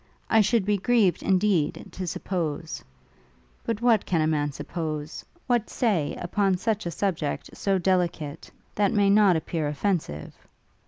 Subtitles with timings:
[0.31, 2.83] I should be grieved, indeed, to suppose
[3.63, 6.57] but what can a man suppose, what say, upon a
[6.89, 10.33] subject so delicate that may not appear offensive?